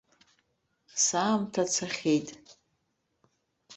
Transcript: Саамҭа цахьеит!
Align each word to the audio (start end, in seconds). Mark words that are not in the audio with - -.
Саамҭа 1.03 1.63
цахьеит! 1.73 2.27